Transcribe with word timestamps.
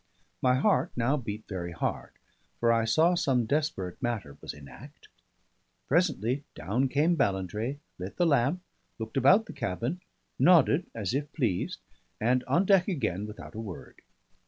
My 0.41 0.55
heart 0.55 0.91
now 0.95 1.15
beat 1.15 1.47
very 1.47 1.73
hard, 1.73 2.13
for 2.59 2.73
I 2.73 2.85
saw 2.85 3.13
some 3.13 3.45
desperate 3.45 4.01
matter 4.01 4.35
was 4.41 4.51
in 4.51 4.67
act. 4.67 5.09
Presently 5.87 6.43
down 6.55 6.87
came 6.89 7.13
Ballantrae, 7.15 7.77
lit 7.99 8.15
the 8.17 8.25
lamp, 8.25 8.61
looked 8.97 9.15
about 9.15 9.45
the 9.45 9.53
cabin, 9.53 10.01
nodded 10.39 10.87
as 10.95 11.13
if 11.13 11.31
pleased, 11.33 11.81
and 12.19 12.43
on 12.45 12.65
deck 12.65 12.87
again 12.87 13.27
without 13.27 13.53
a 13.53 13.59
word. 13.61 14.01